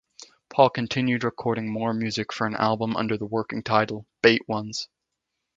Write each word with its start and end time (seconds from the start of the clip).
Paul 0.49 0.71
continued 0.71 1.23
recording 1.23 1.71
more 1.71 1.93
music 1.93 2.33
for 2.33 2.47
an 2.47 2.55
album 2.55 2.95
under 2.97 3.17
the 3.17 3.27
working 3.27 3.61
title 3.61 4.07
"Bait 4.23 4.41
Ones". 4.49 4.89